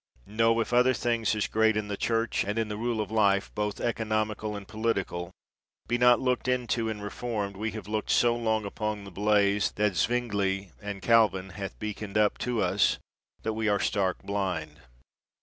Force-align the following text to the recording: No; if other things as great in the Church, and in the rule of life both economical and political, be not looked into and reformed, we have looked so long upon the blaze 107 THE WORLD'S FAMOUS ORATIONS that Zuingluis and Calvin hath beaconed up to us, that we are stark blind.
No; 0.25 0.59
if 0.61 0.73
other 0.73 0.95
things 0.95 1.35
as 1.35 1.45
great 1.45 1.77
in 1.77 1.87
the 1.87 1.95
Church, 1.95 2.43
and 2.43 2.57
in 2.57 2.69
the 2.69 2.75
rule 2.75 2.99
of 3.01 3.11
life 3.11 3.51
both 3.53 3.79
economical 3.79 4.55
and 4.55 4.67
political, 4.67 5.29
be 5.87 5.99
not 5.99 6.19
looked 6.19 6.47
into 6.47 6.89
and 6.89 7.03
reformed, 7.03 7.55
we 7.55 7.69
have 7.73 7.87
looked 7.87 8.09
so 8.09 8.35
long 8.35 8.65
upon 8.65 9.03
the 9.03 9.11
blaze 9.11 9.71
107 9.77 9.77
THE 9.77 9.77
WORLD'S 9.77 10.01
FAMOUS 10.03 10.33
ORATIONS 10.33 10.71
that 10.71 10.87
Zuingluis 10.87 10.89
and 10.89 11.01
Calvin 11.03 11.49
hath 11.51 11.77
beaconed 11.77 12.17
up 12.17 12.39
to 12.39 12.61
us, 12.63 12.97
that 13.43 13.53
we 13.53 13.67
are 13.69 13.79
stark 13.79 14.23
blind. 14.23 14.79